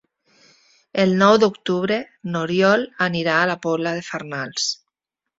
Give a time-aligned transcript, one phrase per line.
[1.01, 1.97] El nou d'octubre
[2.35, 4.65] n'Oriol anirà a la Pobla de Farnals.